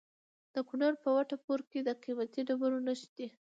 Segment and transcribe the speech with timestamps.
[0.53, 3.27] د کونړ په وټه پور کې د قیمتي ډبرو نښې دي.